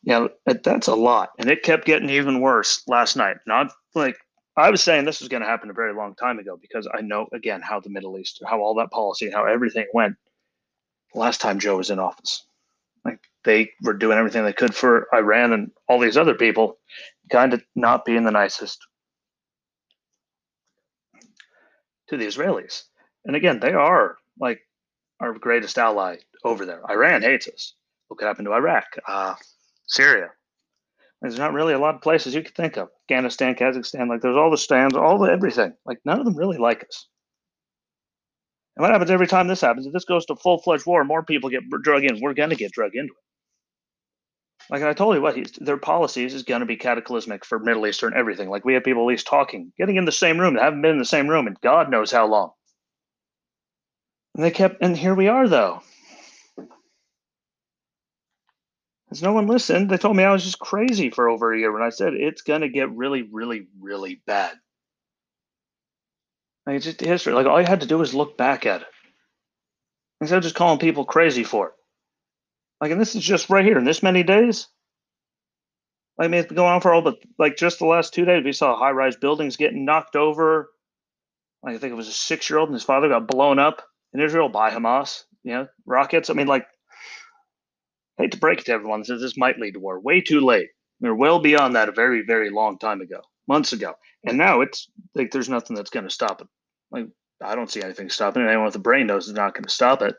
Yeah, 0.03 0.27
that's 0.46 0.88
a 0.88 0.96
lot. 0.96 1.29
And 1.38 1.50
it 1.50 1.63
kept 1.63 1.86
getting 1.86 2.10
even 2.10 2.39
worse 2.39 2.84
last 2.88 3.17
night. 3.17 3.38
Not 3.46 3.72
like 3.94 4.17
I 4.56 4.70
was 4.72 4.82
saying 4.82 5.06
this 5.06 5.20
was 5.20 5.29
going 5.29 5.44
to 5.44 5.50
happen 5.50 5.70
a 5.70 5.74
very 5.74 5.94
long 5.94 6.15
time 6.15 6.39
ago 6.39 6.58
because 6.60 6.88
I 6.94 7.01
know, 7.01 7.27
again, 7.34 7.62
how 7.62 7.79
the 7.79 7.89
Middle 7.89 8.17
East, 8.17 8.41
how 8.48 8.62
all 8.62 8.75
that 8.75 8.91
policy, 8.91 9.29
how 9.29 9.46
everything 9.46 9.86
went 9.94 10.15
last 11.13 11.41
time 11.41 11.60
Joe 11.60 11.77
was 11.77 11.89
in 11.89 12.00
office. 12.00 12.46
They 13.48 13.72
were 13.82 13.94
doing 13.94 14.18
everything 14.18 14.44
they 14.44 14.51
could 14.51 14.75
for 14.75 15.08
Iran 15.16 15.54
and 15.54 15.72
all 15.88 16.00
these 16.00 16.18
other 16.18 16.36
people, 16.36 16.80
kind 17.32 17.54
of 17.54 17.63
not 17.77 18.04
being 18.04 18.25
the 18.25 18.32
nicest 18.32 18.86
to 22.10 22.18
the 22.18 22.25
Israelis. 22.25 22.84
And 23.24 23.38
again, 23.38 23.62
they 23.62 23.72
are 23.72 24.18
like 24.38 24.60
our 25.22 25.32
greatest 25.39 25.77
ally 25.77 26.18
over 26.44 26.66
there. 26.66 26.82
Iran 26.92 27.22
hates 27.22 27.48
us. 27.48 27.74
What 28.10 28.22
happened 28.22 28.48
to 28.48 28.54
Iraq, 28.54 28.84
uh, 29.08 29.36
Syria. 29.86 30.27
There's 31.22 31.38
not 31.38 31.54
really 31.54 31.74
a 31.74 31.80
lot 31.80 31.96
of 31.96 32.01
places 32.01 32.36
you 32.36 32.44
could 32.44 32.54
think 32.54 32.75
of. 32.75 32.89
Afghanistan, 33.06 33.56
Kazakhstan, 33.56 34.10
like 34.10 34.20
there's 34.20 34.36
all 34.36 34.51
the 34.51 34.58
stands, 34.58 34.94
all 34.94 35.18
the 35.20 35.32
everything. 35.32 35.74
Like 35.86 36.00
none 36.04 36.20
of 36.20 36.25
them 36.25 36.36
really 36.36 36.58
like 36.58 36.84
us. 36.84 37.08
And 38.75 38.82
what 38.82 38.92
happens 38.92 39.10
every 39.10 39.27
time 39.27 39.48
this 39.48 39.62
happens? 39.62 39.88
If 39.88 39.94
this 39.94 40.04
goes 40.04 40.25
to 40.25 40.36
full 40.36 40.58
fledged 40.58 40.86
war, 40.86 41.06
more 41.06 41.24
people 41.24 41.50
get 41.50 41.63
drug 41.82 42.04
in. 42.04 42.20
We're 42.20 42.34
going 42.34 42.50
to 42.50 42.58
get 42.58 42.74
drug 42.74 42.92
into 42.94 43.13
it. 43.13 43.26
Like 44.69 44.83
I 44.83 44.93
told 44.93 45.15
you, 45.15 45.21
what 45.21 45.38
their 45.62 45.77
policies 45.77 46.33
is 46.33 46.43
going 46.43 46.59
to 46.59 46.65
be 46.65 46.75
cataclysmic 46.75 47.45
for 47.45 47.59
Middle 47.59 47.88
Eastern 47.88 48.13
everything. 48.13 48.50
Like 48.50 48.65
we 48.65 48.74
have 48.74 48.83
people 48.83 49.03
at 49.03 49.07
least 49.07 49.27
talking, 49.27 49.71
getting 49.77 49.95
in 49.95 50.05
the 50.05 50.12
same 50.12 50.39
room, 50.39 50.55
that 50.55 50.63
haven't 50.63 50.81
been 50.81 50.91
in 50.91 51.00
the 51.00 51.05
same 51.05 51.27
room, 51.27 51.47
and 51.47 51.59
God 51.62 51.89
knows 51.89 52.12
how 52.12 52.27
long. 52.27 52.51
And 54.36 54.43
they 54.43 54.51
kept, 54.51 54.77
and 54.81 54.95
here 54.95 55.15
we 55.15 55.29
are, 55.29 55.47
though. 55.47 55.81
As 59.09 59.24
no 59.24 59.31
one 59.31 59.47
listened, 59.47 59.89
they 59.89 59.97
told 59.97 60.17
me 60.17 60.24
I 60.24 60.33
was 60.33 60.43
just 60.43 60.59
crazy 60.59 61.09
for 61.09 61.29
over 61.29 61.53
a 61.53 61.57
year 61.57 61.71
when 61.71 61.81
I 61.81 61.89
said 61.89 62.13
it's 62.13 62.41
going 62.41 62.62
to 62.62 62.69
get 62.69 62.91
really, 62.91 63.21
really, 63.21 63.67
really 63.79 64.21
bad. 64.27 64.53
Like 66.65 66.75
it's 66.75 66.86
just 66.86 67.00
history. 67.00 67.33
Like 67.33 67.45
all 67.45 67.62
you 67.62 67.65
had 67.65 67.81
to 67.81 67.88
do 67.88 67.97
was 67.97 68.13
look 68.13 68.38
back 68.38 68.65
at 68.65 68.81
it 68.81 68.88
instead 70.19 70.38
of 70.38 70.43
just 70.43 70.55
calling 70.55 70.79
people 70.79 71.05
crazy 71.05 71.45
for 71.45 71.67
it. 71.67 71.74
Like, 72.79 72.91
and 72.91 73.01
this 73.01 73.15
is 73.15 73.24
just 73.24 73.50
right 73.50 73.65
here 73.65 73.77
in 73.77 73.86
this 73.86 74.03
many 74.03 74.24
days. 74.24 74.67
Like, 76.17 76.25
I 76.25 76.27
mean, 76.29 76.39
it's 76.39 76.48
been 76.48 76.57
going 76.57 76.74
on 76.74 76.81
for 76.81 76.93
all 76.93 77.01
but 77.01 77.17
like 77.38 77.57
just 77.57 77.79
the 77.79 77.86
last 77.86 78.13
two 78.13 78.25
days. 78.25 78.43
We 78.43 78.53
saw 78.53 78.75
high-rise 78.75 79.15
buildings 79.15 79.57
getting 79.57 79.86
knocked 79.86 80.15
over. 80.15 80.69
Like, 81.63 81.75
I 81.75 81.77
think 81.79 81.91
it 81.91 81.98
was 81.98 82.07
a 82.07 82.13
six-year-old 82.13 82.69
and 82.69 82.75
his 82.75 82.84
father 82.84 83.10
got 83.10 83.27
blown 83.27 83.60
up. 83.60 83.84
in 84.13 84.22
Israel 84.22 84.50
by 84.50 84.72
Hamas. 84.72 85.24
You 85.43 85.53
know, 85.53 85.67
rockets. 85.86 86.29
I 86.29 86.34
mean, 86.34 86.48
like, 86.48 86.65
I 88.19 88.24
hate 88.24 88.31
to 88.31 88.38
break 88.38 88.60
it 88.60 88.65
to 88.65 88.74
everyone, 88.74 89.03
says 89.03 89.22
this 89.22 89.38
might 89.38 89.60
lead 89.60 89.74
to 89.74 89.79
war. 89.79 90.00
Way 90.00 90.22
too 90.22 90.41
late. 90.41 90.69
We're 91.00 91.13
well 91.13 91.39
beyond 91.39 91.75
that 91.75 91.89
a 91.89 91.93
very, 91.93 92.24
very 92.25 92.50
long 92.50 92.79
time 92.79 93.01
ago, 93.01 93.22
months 93.48 93.72
ago. 93.72 93.93
And 94.25 94.38
now 94.38 94.62
it's 94.62 94.89
like 95.13 95.31
there's 95.31 95.50
nothing 95.50 95.75
that's 95.75 95.91
going 95.91 96.05
to 96.05 96.13
stop 96.13 96.41
it. 96.41 96.48
Like, 96.91 97.07
I 97.41 97.55
don't 97.55 97.72
see 97.72 97.84
anything 97.84 98.10
stopping 98.10 98.43
it. 98.43 98.48
Anyone 98.48 98.65
with 98.65 98.75
a 98.75 98.79
brain 98.79 99.07
knows 99.07 99.29
it's 99.29 99.38
not 99.38 99.53
going 99.53 99.63
to 99.65 99.69
stop 99.69 100.01
it. 100.01 100.15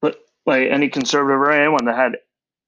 But 0.00 0.18
like 0.46 0.68
any 0.70 0.88
conservative 0.88 1.40
or 1.40 1.50
anyone 1.50 1.86
that 1.86 1.96
had, 1.96 2.12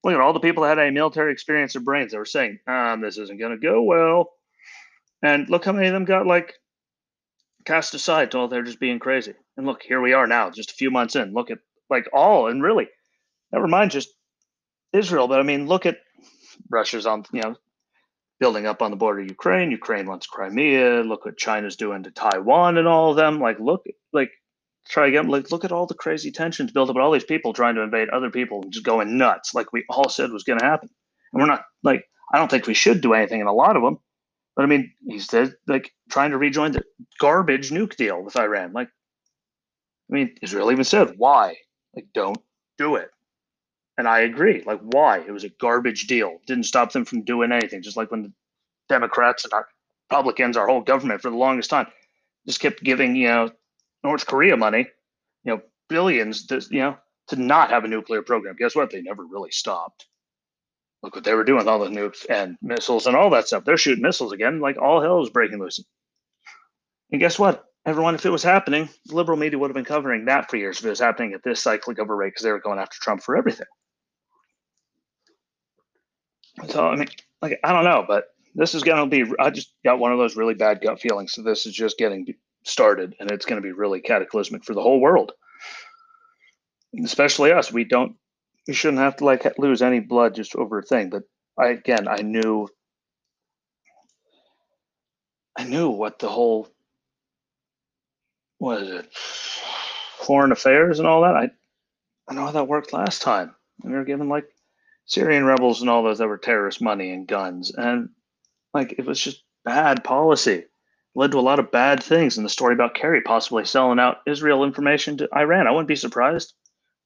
look 0.05 0.15
at 0.15 0.21
all 0.21 0.33
the 0.33 0.41
people 0.41 0.65
that 0.65 0.79
had 0.79 0.89
a 0.89 0.91
military 0.91 1.33
experience 1.33 1.77
or 1.77 1.81
brains 1.81 2.13
that 2.13 2.19
were 2.19 2.25
saying, 2.25 2.59
um, 2.67 3.01
this 3.01 3.19
isn't 3.19 3.39
going 3.39 3.53
to 3.53 3.59
go 3.59 3.83
well. 3.83 4.31
And 5.23 5.49
look 5.49 5.65
how 5.65 5.73
many 5.73 5.87
of 5.87 5.93
them 5.93 6.05
got 6.05 6.27
like 6.27 6.55
cast 7.65 7.95
aside 7.95 8.31
told 8.31 8.51
they're 8.51 8.63
just 8.63 8.81
being 8.81 8.99
crazy. 8.99 9.35
And 9.57 9.67
look, 9.67 9.83
here 9.83 10.01
we 10.01 10.13
are 10.13 10.27
now, 10.27 10.51
just 10.51 10.71
a 10.71 10.75
few 10.75 10.91
months 10.91 11.17
in. 11.17 11.33
Look 11.33 11.51
at 11.51 11.59
like 11.91 12.09
all 12.13 12.49
and 12.49 12.63
really, 12.63 12.89
never 13.53 13.67
mind 13.67 13.91
just 13.91 14.09
Israel, 14.93 15.29
but 15.29 15.41
I 15.41 15.43
mean, 15.43 15.67
look 15.67 15.87
at 15.87 15.99
Russia's 16.71 17.07
on 17.07 17.25
you 17.33 17.43
know 17.43 17.57
building 18.41 18.67
up 18.67 18.83
on 18.83 18.91
the 18.91 18.97
border 18.97 19.21
of 19.21 19.29
Ukraine. 19.29 19.71
Ukraine 19.71 20.07
wants 20.07 20.27
Crimea. 20.27 21.03
Look 21.03 21.25
what 21.25 21.37
China's 21.37 21.77
doing 21.77 22.05
to 22.05 22.11
Taiwan 22.11 22.79
and 22.79 22.87
all 22.87 23.11
of 23.11 23.17
them. 23.17 23.41
Like 23.41 23.59
look 23.59 23.85
like 24.13 24.31
try 24.89 25.07
again. 25.09 25.29
Like 25.29 25.51
look 25.51 25.65
at 25.65 25.73
all 25.73 25.87
the 25.87 25.95
crazy 25.95 26.31
tensions 26.31 26.73
built 26.73 26.89
up 26.89 26.97
with 26.97 27.03
all 27.03 27.13
these 27.13 27.25
people 27.25 27.53
trying 27.53 27.75
to 27.77 27.83
invade 27.83 28.09
other 28.09 28.31
people 28.31 28.63
and 28.63 28.73
just 28.73 28.85
going 28.85 29.19
nuts, 29.19 29.55
like 29.55 29.73
we 29.73 29.85
all 29.89 30.09
said 30.09 30.31
was 30.31 30.45
going 30.45 30.59
to 30.59 30.65
happen. 30.65 30.89
And 31.33 31.41
we're 31.41 31.49
not 31.49 31.65
like 31.83 32.05
I 32.33 32.39
don't 32.39 32.51
think 32.51 32.67
we 32.67 32.75
should 32.75 33.01
do 33.01 33.15
anything 33.15 33.41
in 33.41 33.47
a 33.47 33.53
lot 33.53 33.77
of 33.77 33.83
them. 33.83 33.99
But 34.57 34.65
I 34.65 34.67
mean, 34.67 34.93
he 35.07 35.19
said 35.19 35.55
like 35.67 35.93
trying 36.11 36.31
to 36.33 36.39
rejoin 36.39 36.73
the 36.73 36.83
garbage 37.21 37.71
nuke 37.71 37.97
deal 37.97 38.23
with 38.23 38.39
Iran. 38.39 38.73
Like, 38.73 38.89
I 40.11 40.15
mean, 40.15 40.35
Israel 40.43 40.73
even 40.73 40.85
said, 40.85 41.15
why? 41.17 41.57
Like, 41.95 42.07
don't 42.15 42.39
do 42.79 42.97
it. 42.97 43.11
And 43.99 44.07
I 44.09 44.21
agree. 44.21 44.63
Like, 44.65 44.81
why? 44.81 45.19
It 45.19 45.33
was 45.33 45.45
a 45.45 45.51
garbage 45.61 46.07
deal. 46.07 46.39
Didn't 46.47 46.65
stop 46.65 46.93
them 46.93 47.05
from 47.05 47.25
doing 47.25 47.53
anything. 47.53 47.83
Just 47.83 47.97
like 47.97 48.11
when 48.11 48.23
the 48.23 48.33
Democrats 48.89 49.45
and 49.45 49.53
our 49.53 49.67
Republicans, 50.09 50.57
our 50.57 50.67
whole 50.67 50.81
government 50.81 51.21
for 51.21 51.31
the 51.31 51.37
longest 51.37 51.71
time, 51.71 51.89
just 52.47 52.61
kept 52.61 52.83
giving, 52.83 53.17
you 53.17 53.29
know, 53.29 53.51
North 54.05 54.27
Korea 54.27 54.57
money, 54.57 54.87
you 55.45 55.55
know, 55.55 55.63
billions 55.89 56.47
to, 56.47 56.65
you 56.71 56.81
know, 56.81 56.97
to 57.29 57.37
not 57.37 57.71
have 57.71 57.85
a 57.85 57.89
nuclear 57.89 58.23
program. 58.23 58.57
Guess 58.59 58.75
what? 58.75 58.91
They 58.91 59.03
never 59.03 59.25
really 59.25 59.51
stopped. 59.51 60.07
Look 61.03 61.15
what 61.15 61.25
they 61.25 61.35
were 61.35 61.45
doing 61.45 61.59
with 61.59 61.69
all 61.69 61.79
the 61.79 61.91
nukes 61.91 62.27
and 62.29 62.57
missiles 62.61 63.07
and 63.07 63.15
all 63.15 63.31
that 63.31 63.47
stuff. 63.47 63.65
They're 63.65 63.77
shooting 63.77 64.03
missiles 64.03 64.33
again, 64.33 64.61
like 64.61 64.79
all 64.79 65.01
hell 65.01 65.23
is 65.23 65.31
breaking 65.31 65.61
loose. 65.61 65.81
And 67.13 67.21
guess 67.21 67.39
what? 67.39 67.65
Everyone, 67.87 68.15
if 68.15 68.27
it 68.27 68.31
was 68.31 68.43
happening, 68.43 68.89
the 69.07 69.15
liberal 69.15 69.39
media 69.39 69.59
would 69.59 69.71
have 69.71 69.75
been 69.77 69.85
covering 69.85 70.27
that 70.27 70.51
for 70.51 70.57
years 70.57 70.79
if 70.79 70.85
it 70.85 70.91
was 70.91 71.01
happening 71.01 71.33
at 71.33 71.43
this 71.43 71.63
cyclic 71.63 71.99
a 71.99 72.05
rate 72.05 72.29
because 72.29 72.45
they 72.45 72.51
were 72.51 72.61
going 72.61 72.79
after 72.79 72.99
Trump 73.01 73.23
for 73.23 73.37
everything. 73.37 73.67
So, 76.69 76.87
I 76.87 76.97
mean, 76.97 77.09
like, 77.41 77.59
I 77.65 77.73
don't 77.73 77.85
know, 77.85 78.05
but 78.07 78.25
this 78.55 78.75
is 78.75 78.83
going 78.83 79.09
to 79.09 79.25
be, 79.25 79.33
I 79.39 79.51
just 79.51 79.73
got 79.85 80.01
one 80.01 80.13
of 80.13 80.19
those 80.19 80.37
really 80.37 80.55
bad 80.55 80.81
gut 80.83 81.01
feelings. 81.01 81.33
So, 81.33 81.43
this 81.43 81.65
is 81.65 81.73
just 81.73 81.97
getting 81.97 82.27
started 82.69 83.15
and 83.19 83.31
it's 83.31 83.47
going 83.47 83.61
to 83.61 83.67
be 83.67 83.73
really 83.73 84.01
cataclysmic 84.01 84.65
for 84.65 84.75
the 84.75 84.83
whole 84.83 85.01
world, 85.01 85.33
especially 87.03 87.53
us. 87.53 87.73
We 87.73 87.85
don't 87.85 88.17
we 88.67 88.75
shouldn't 88.75 89.01
have 89.01 89.17
to 89.17 89.25
like 89.25 89.59
lose 89.59 89.83
any 89.83 90.01
blood 90.01 90.35
just 90.35 90.55
over 90.55 90.79
a 90.79 90.83
thing. 90.83 91.11
But 91.11 91.23
I 91.59 91.69
again, 91.69 92.07
I 92.07 92.23
knew, 92.23 92.69
I 95.57 95.65
knew 95.65 95.89
what 95.91 96.19
the 96.19 96.29
whole 96.29 96.69
what 98.59 98.83
is 98.83 98.91
it, 98.91 99.13
foreign 99.15 100.53
affairs 100.53 100.99
and 100.99 101.09
all 101.09 101.23
that. 101.23 101.35
I 101.35 101.51
I 102.29 102.35
know 102.35 102.45
how 102.45 102.53
that 102.53 102.69
worked 102.69 102.93
last 102.93 103.23
time. 103.23 103.55
We 103.83 103.93
were 103.93 104.05
given 104.05 104.29
like 104.29 104.45
Syrian 105.07 105.45
rebels 105.45 105.81
and 105.81 105.89
all 105.89 106.03
those 106.03 106.19
that 106.19 106.29
were 106.29 106.39
terrorist 106.39 106.83
money 106.83 107.11
and 107.13 107.27
guns, 107.27 107.73
and 107.75 108.11
like 108.75 108.93
it 108.99 109.07
was 109.07 109.19
just 109.19 109.43
bad 109.65 110.05
policy. 110.05 110.65
Led 111.19 111.33
to 111.33 111.39
a 111.39 111.41
lot 111.41 111.59
of 111.59 111.73
bad 111.73 112.01
things. 112.01 112.37
And 112.37 112.45
the 112.45 112.49
story 112.49 112.75
about 112.75 112.95
Kerry 112.95 113.23
possibly 113.23 113.65
selling 113.65 113.99
out 113.99 114.19
Israel 114.25 114.63
information 114.63 115.17
to 115.17 115.29
Iran, 115.35 115.67
I 115.67 115.73
wouldn't 115.73 115.89
be 115.89 115.97
surprised. 115.97 116.55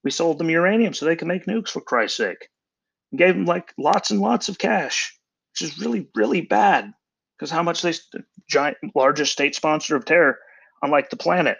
We 0.04 0.10
sold 0.10 0.36
them 0.36 0.50
uranium 0.50 0.92
so 0.92 1.06
they 1.06 1.16
could 1.16 1.28
make 1.28 1.46
nukes 1.46 1.70
for 1.70 1.80
Christ's 1.80 2.18
sake. 2.18 2.50
And 3.10 3.18
gave 3.18 3.32
them 3.34 3.46
like 3.46 3.72
lots 3.78 4.10
and 4.10 4.20
lots 4.20 4.50
of 4.50 4.58
cash, 4.58 5.18
which 5.52 5.66
is 5.66 5.78
really, 5.78 6.10
really 6.14 6.42
bad 6.42 6.92
because 7.38 7.50
how 7.50 7.62
much 7.62 7.80
they, 7.80 7.92
the 8.12 8.22
giant 8.46 8.76
largest 8.94 9.32
state 9.32 9.54
sponsor 9.54 9.96
of 9.96 10.04
terror 10.04 10.38
on 10.82 10.90
like 10.90 11.08
the 11.08 11.16
planet. 11.16 11.56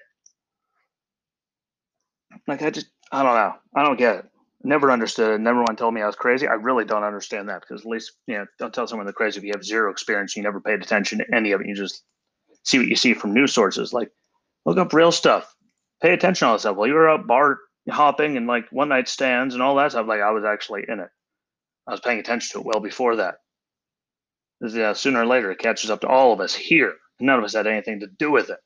Like 2.46 2.60
I 2.60 2.68
just 2.68 2.88
I 3.10 3.22
don't 3.22 3.34
know. 3.34 3.54
I 3.74 3.82
don't 3.82 3.98
get 3.98 4.16
it. 4.16 4.24
Never 4.62 4.90
understood 4.90 5.36
it. 5.36 5.40
Never 5.40 5.62
one 5.62 5.76
told 5.76 5.94
me 5.94 6.02
I 6.02 6.06
was 6.06 6.16
crazy. 6.16 6.46
I 6.46 6.52
really 6.52 6.84
don't 6.84 7.02
understand 7.02 7.48
that 7.48 7.62
because 7.62 7.80
at 7.80 7.90
least 7.90 8.12
you 8.26 8.36
know, 8.36 8.46
don't 8.58 8.74
tell 8.74 8.86
someone 8.86 9.06
they're 9.06 9.14
crazy 9.14 9.38
if 9.38 9.44
you 9.44 9.52
have 9.54 9.64
zero 9.64 9.90
experience, 9.90 10.36
you 10.36 10.42
never 10.42 10.60
paid 10.60 10.82
attention 10.82 11.20
to 11.20 11.34
any 11.34 11.52
of 11.52 11.62
it. 11.62 11.66
You 11.66 11.74
just 11.74 12.04
see 12.64 12.78
what 12.78 12.88
you 12.88 12.96
see 12.96 13.14
from 13.14 13.34
news 13.34 13.52
sources. 13.52 13.92
Like 13.92 14.10
look 14.64 14.78
up 14.78 14.92
real 14.92 15.12
stuff. 15.12 15.54
Pay 16.00 16.12
attention 16.12 16.46
to 16.46 16.48
all 16.48 16.54
this 16.54 16.62
stuff. 16.62 16.76
While 16.76 16.88
you 16.88 16.94
were 16.94 17.08
out 17.08 17.26
bar 17.26 17.58
hopping 17.90 18.36
and 18.36 18.46
like 18.46 18.70
one 18.70 18.88
night 18.88 19.08
stands 19.08 19.54
and 19.54 19.62
all 19.62 19.74
that 19.76 19.90
stuff. 19.92 20.06
Like 20.06 20.20
I 20.20 20.30
was 20.30 20.44
actually 20.44 20.84
in 20.88 21.00
it. 21.00 21.08
I 21.86 21.90
was 21.90 22.00
paying 22.00 22.20
attention 22.20 22.52
to 22.52 22.60
it 22.60 22.66
well 22.66 22.80
before 22.80 23.16
that. 23.16 23.36
Yeah, 24.60 24.92
sooner 24.92 25.22
or 25.22 25.26
later 25.26 25.50
it 25.50 25.58
catches 25.58 25.90
up 25.90 26.02
to 26.02 26.08
all 26.08 26.32
of 26.32 26.40
us 26.40 26.54
here. 26.54 26.94
None 27.18 27.38
of 27.38 27.44
us 27.44 27.54
had 27.54 27.66
anything 27.66 28.00
to 28.00 28.06
do 28.06 28.30
with 28.30 28.50
it. 28.50 28.58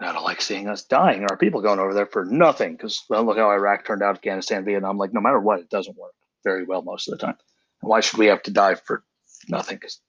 I 0.00 0.12
don't 0.12 0.22
like 0.22 0.40
seeing 0.40 0.68
us 0.68 0.84
dying. 0.84 1.24
Our 1.24 1.36
people 1.36 1.60
going 1.60 1.80
over 1.80 1.92
there 1.92 2.06
for 2.06 2.24
nothing 2.24 2.72
because 2.72 3.04
well, 3.10 3.24
look 3.24 3.36
how 3.36 3.50
Iraq 3.50 3.84
turned 3.84 4.02
out, 4.02 4.14
Afghanistan, 4.14 4.64
Vietnam. 4.64 4.96
Like 4.96 5.12
no 5.12 5.20
matter 5.20 5.40
what, 5.40 5.58
it 5.58 5.70
doesn't 5.70 5.98
work 5.98 6.12
very 6.44 6.64
well 6.64 6.82
most 6.82 7.08
of 7.08 7.18
the 7.18 7.26
time. 7.26 7.36
And 7.82 7.88
why 7.88 8.00
should 8.00 8.18
we 8.18 8.26
have 8.26 8.42
to 8.44 8.52
die 8.52 8.76
for 8.76 9.02
nothing? 9.48 9.76
Because 9.76 10.00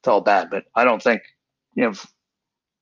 it's 0.00 0.08
all 0.08 0.22
bad. 0.22 0.48
But 0.48 0.64
I 0.74 0.84
don't 0.84 1.02
think 1.02 1.20
you 1.74 1.84
know 1.84 1.92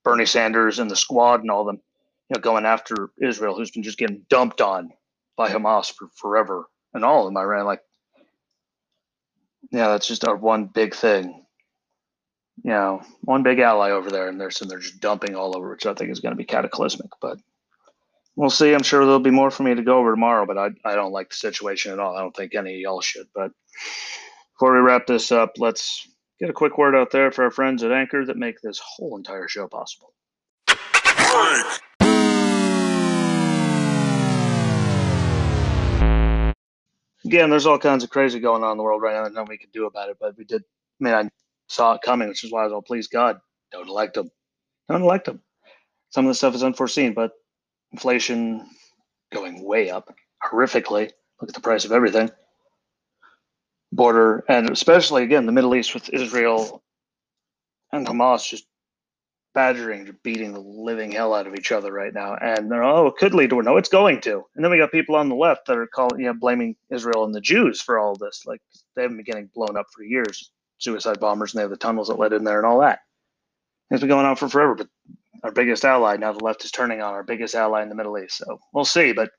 Bernie 0.05 0.27
Sanders 0.27 0.79
and 0.79 0.91
the 0.91 0.97
squad 0.97 1.41
and 1.41 1.51
all 1.51 1.65
them 1.65 1.81
you 2.29 2.35
know, 2.35 2.41
going 2.41 2.65
after 2.65 3.11
Israel, 3.21 3.55
who's 3.55 3.71
been 3.71 3.83
just 3.83 3.99
getting 3.99 4.25
dumped 4.29 4.61
on 4.61 4.91
by 5.37 5.51
Hamas 5.51 5.93
for 5.93 6.09
forever, 6.15 6.67
and 6.95 7.05
all 7.05 7.21
of 7.21 7.27
them, 7.27 7.37
I 7.37 7.43
ran 7.43 7.65
like, 7.65 7.83
yeah, 9.71 9.89
that's 9.89 10.07
just 10.07 10.27
our 10.27 10.37
one 10.37 10.67
big 10.67 10.95
thing. 10.95 11.45
You 12.65 12.71
know, 12.71 13.03
one 13.23 13.43
big 13.43 13.59
ally 13.59 13.91
over 13.91 14.11
there, 14.11 14.29
and 14.29 14.41
they're 14.41 14.51
they're 14.67 14.79
just 14.79 15.01
dumping 15.01 15.35
all 15.35 15.57
over, 15.57 15.71
which 15.71 15.87
I 15.87 15.95
think 15.95 16.11
is 16.11 16.21
going 16.21 16.33
to 16.33 16.37
be 16.37 16.45
cataclysmic. 16.45 17.11
But 17.21 17.39
we'll 18.37 18.51
see. 18.51 18.73
I'm 18.73 18.83
sure 18.83 19.05
there'll 19.05 19.19
be 19.19 19.31
more 19.31 19.51
for 19.51 19.63
me 19.63 19.75
to 19.75 19.83
go 19.83 19.99
over 19.99 20.13
tomorrow, 20.13 20.47
but 20.47 20.59
I 20.59 20.71
I 20.85 20.95
don't 20.95 21.13
like 21.13 21.31
the 21.31 21.37
situation 21.37 21.93
at 21.93 21.99
all. 21.99 22.17
I 22.17 22.21
don't 22.21 22.37
think 22.37 22.55
any 22.55 22.75
of 22.75 22.81
y'all 22.81 23.01
should. 23.01 23.27
But 23.35 23.53
before 24.55 24.75
we 24.75 24.81
wrap 24.81 25.07
this 25.07 25.33
up, 25.33 25.53
let's 25.59 26.07
get 26.43 26.51
a 26.51 26.53
quick 26.53 26.77
word 26.77 26.97
out 26.97 27.13
there 27.13 27.31
for 27.31 27.45
our 27.45 27.53
friends 27.53 27.85
at 27.85 27.93
Anchor 27.93 28.25
that 28.27 28.37
make 28.37 28.61
this 28.61 28.81
whole 28.85 29.17
entire 29.17 29.47
show 29.47 29.69
possible. 29.69 30.13
again, 37.25 37.49
there's 37.49 37.65
all 37.65 37.79
kinds 37.79 38.03
of 38.03 38.11
crazy 38.11 38.41
going 38.41 38.65
on 38.65 38.73
in 38.73 38.77
the 38.77 38.83
world 38.83 39.01
right 39.01 39.15
now 39.15 39.29
that 39.29 39.49
we 39.49 39.57
can 39.57 39.71
do 39.73 39.87
about 39.87 40.11
it. 40.11 40.17
But 40.21 40.37
we 40.37 40.43
did. 40.43 40.65
I 41.01 41.05
mean, 41.05 41.15
I 41.15 41.31
saw 41.69 41.95
it 41.95 42.03
coming, 42.03 42.29
which 42.29 42.43
is 42.43 42.51
why 42.51 42.63
I 42.63 42.65
was 42.65 42.73
all, 42.73 42.83
please 42.83 43.07
God, 43.07 43.39
don't 43.71 43.89
elect 43.89 44.15
them. 44.15 44.29
Don't 44.89 45.03
elect 45.03 45.27
them. 45.27 45.41
Some 46.11 46.27
of 46.27 46.31
the 46.31 46.35
stuff 46.35 46.57
is 46.57 46.65
unforeseen, 46.65 47.15
but 47.15 47.31
inflation 47.93 48.69
going 49.33 49.63
way 49.63 49.91
up 49.91 50.13
horrifically. 50.43 51.13
Look 51.41 51.51
at 51.51 51.55
the 51.55 51.61
price 51.61 51.85
of 51.85 51.93
everything. 51.93 52.33
Border, 53.93 54.45
and 54.49 54.71
especially 54.71 55.23
again, 55.23 55.47
the 55.47 55.53
Middle 55.53 55.75
East 55.75 55.95
with 55.95 56.09
Israel 56.11 56.83
and 57.93 58.07
Hamas 58.07 58.49
just 58.49 58.67
badgering, 59.55 60.17
beating 60.23 60.53
the 60.55 60.61
living 60.61 61.13
hell 61.13 61.35
out 61.35 61.47
of 61.47 61.55
each 61.55 61.73
other 61.73 61.93
right 61.93 62.15
now. 62.15 62.35
And 62.37 62.71
they're, 62.71 62.83
oh, 62.83 63.09
it 63.09 63.17
could 63.17 63.35
lead 63.35 63.51
to 63.51 63.57
war. 63.57 63.63
No, 63.63 63.77
it's 63.77 63.89
going 63.89 64.21
to. 64.23 64.43
And 64.57 64.65
then 64.65 64.71
we 64.71 64.79
got 64.79 64.93
people 64.93 65.15
on 65.15 65.29
the 65.29 65.35
left 65.35 65.67
that 65.67 65.77
are 65.77 65.87
calling, 65.87 66.21
you 66.21 66.27
know, 66.27 66.35
blaming 66.35 66.75
Israel 66.91 67.25
and 67.25 67.35
the 67.35 67.41
Jews 67.41 67.81
for 67.83 67.99
all 67.99 68.17
this. 68.17 68.45
Like 68.47 68.63
they 68.97 69.03
haven't 69.03 69.19
been 69.19 69.27
getting 69.27 69.51
blown 69.55 69.77
up 69.77 69.87
for 69.95 70.03
years. 70.03 70.51
Suicide 70.79 71.21
bombers 71.21 71.53
and 71.53 71.59
they 71.59 71.63
have 71.63 71.71
the 71.71 71.77
tunnels 71.77 72.09
that 72.09 72.19
led 72.19 72.33
in 72.33 72.45
there 72.45 72.59
and 72.59 72.67
all 72.67 72.81
that. 72.81 73.01
It's 73.91 74.01
been 74.01 74.09
going 74.09 74.27
on 74.27 74.37
for 74.37 74.49
forever. 74.49 74.75
But 74.75 74.89
our 75.45 75.53
biggest 75.53 75.85
ally 75.85 76.17
now, 76.17 76.33
the 76.33 76.45
left 76.45 76.65
is 76.65 76.71
turning 76.71 77.03
on 77.03 77.13
our 77.13 77.23
biggest 77.23 77.55
ally 77.55 77.83
in 77.83 77.89
the 77.89 77.95
Middle 77.95 78.19
East. 78.19 78.39
So 78.39 78.59
we'll 78.73 78.85
see. 78.85 79.13
But 79.13 79.31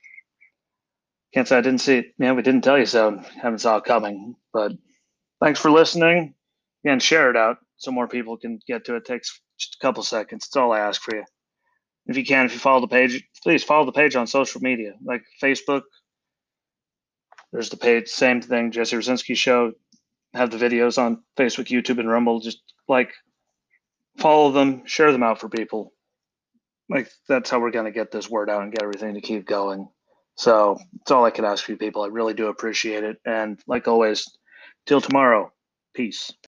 can't 1.34 1.48
say 1.48 1.58
I 1.58 1.62
didn't 1.62 1.82
see 1.82 1.98
it. 2.00 2.08
Yeah, 2.20 2.34
we 2.34 2.42
didn't 2.44 2.64
tell 2.64 2.80
you 2.80 2.86
so. 2.86 3.22
Haven't 3.42 3.60
saw 3.60 3.78
it 3.78 3.86
coming. 3.86 4.36
But 4.54 4.74
thanks 5.42 5.60
for 5.60 5.72
listening. 5.72 6.36
and 6.86 7.02
share 7.02 7.30
it 7.30 7.38
out 7.38 7.58
so 7.78 7.92
more 7.92 8.08
people 8.08 8.38
can 8.38 8.60
get 8.68 8.86
to 8.86 8.96
it. 8.96 9.00
it 9.00 9.06
takes 9.06 9.42
just 9.60 9.76
a 9.76 9.86
couple 9.86 10.04
seconds. 10.04 10.46
That's 10.48 10.58
all 10.58 10.74
I 10.74 10.80
ask 10.80 11.02
for 11.02 11.16
you. 11.16 11.24
If 12.08 12.18
you 12.18 12.26
can, 12.26 12.46
if 12.46 12.54
you 12.54 12.60
follow 12.60 12.82
the 12.82 12.88
page, 12.88 13.24
please 13.44 13.64
follow 13.64 13.86
the 13.86 13.92
page 13.94 14.16
on 14.16 14.28
social 14.28 14.62
media, 14.62 14.94
like 15.06 15.24
Facebook. 15.42 15.84
There's 17.54 17.70
the 17.70 17.78
page, 17.78 18.10
same 18.10 18.42
thing, 18.42 18.72
Jesse 18.72 18.98
Rucinski 18.98 19.36
Show. 19.38 19.74
Have 20.34 20.52
the 20.52 20.58
videos 20.58 20.98
on 20.98 21.24
Facebook, 21.38 21.68
YouTube, 21.68 22.00
and 22.00 22.10
Rumble. 22.10 22.40
Just 22.42 22.62
like 22.90 23.12
follow 24.18 24.52
them, 24.52 24.86
share 24.86 25.12
them 25.12 25.24
out 25.24 25.40
for 25.40 25.50
people. 25.50 25.94
like 26.90 27.10
that's 27.28 27.50
how 27.50 27.60
we're 27.60 27.72
to 27.72 27.92
get 27.92 28.12
this 28.12 28.30
word 28.30 28.50
out 28.50 28.64
and 28.64 28.72
get 28.74 28.84
everything 28.84 29.16
to 29.16 29.22
keep 29.22 29.48
going. 29.48 29.90
So 30.38 30.80
it's 31.02 31.12
all 31.12 31.26
I 31.26 31.32
can 31.32 31.46
ask 31.46 31.70
you 31.70 31.78
people. 31.78 32.04
I 32.04 32.10
really 32.10 32.36
do 32.36 32.48
appreciate 32.48 33.06
it. 33.06 33.20
And 33.26 33.60
like 33.68 33.88
always, 33.88 34.28
till 34.88 35.02
tomorrow, 35.02 35.54
peace. 35.96 36.34